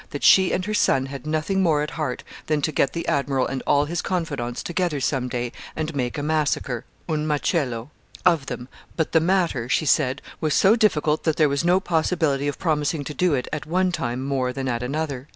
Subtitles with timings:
[0.09, 3.45] "that she and her son had nothing more at heart than to get the admiral
[3.45, 7.91] and all his confidants together some day and make a massacre (un macello)
[8.25, 12.47] of them; but the matter," she said, "was so difficult that there was no possibility
[12.47, 15.27] of promising to do it at one time more than at another."